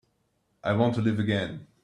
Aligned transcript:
I 0.63 0.73
want 0.73 0.95
to 0.95 1.01
live 1.01 1.19
again. 1.19 1.67